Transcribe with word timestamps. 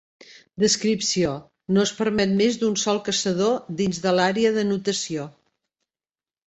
Descripció: 0.61 1.33
no 1.77 1.83
es 1.89 1.93
permet 1.99 2.33
més 2.41 2.57
d'un 2.63 2.81
sol 2.85 3.03
Caçador 3.11 3.55
dins 3.83 4.01
de 4.09 4.19
l'àrea 4.21 4.57
d'anotació. 4.59 5.33